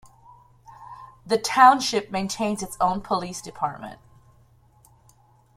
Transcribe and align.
The 1.27 1.37
township 1.37 2.09
maintains 2.09 2.63
its 2.63 2.75
own 2.81 3.01
police 3.01 3.39
department. 3.39 3.99